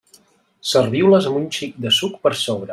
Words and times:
Serviu-les 0.69 1.29
amb 1.31 1.39
un 1.43 1.47
xic 1.59 1.79
de 1.87 1.95
suc 2.01 2.21
per 2.27 2.37
sobre. 2.45 2.69